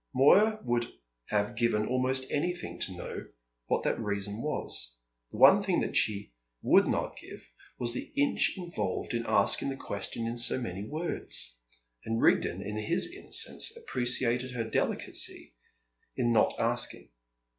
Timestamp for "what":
3.67-3.83